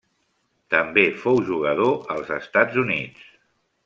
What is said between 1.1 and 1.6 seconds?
fou